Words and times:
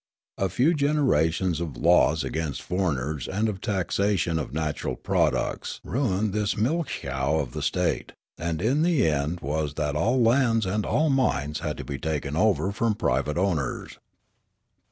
A 0.39 0.49
few 0.49 0.73
generations 0.73 1.61
of 1.61 1.77
laws 1.77 2.23
against 2.23 2.63
foreigners 2.63 3.27
and 3.27 3.47
of 3.47 3.61
taxation 3.61 4.39
of 4.39 4.51
natural 4.51 4.95
products 4.95 5.79
ruined 5.83 6.33
this 6.33 6.57
milch 6.57 7.01
cow 7.03 7.35
of 7.37 7.51
the 7.51 7.61
state; 7.61 8.13
and 8.35 8.59
the 8.59 9.07
end 9.07 9.41
was 9.41 9.75
that 9.75 9.95
all 9.95 10.19
lands 10.19 10.65
and 10.65 10.87
all 10.87 11.11
mines 11.11 11.59
had 11.59 11.77
to 11.77 11.83
be 11.85 11.99
taken 11.99 12.35
over 12.35 12.71
from 12.71 12.95
private 12.95 13.37
owners. 13.37 13.99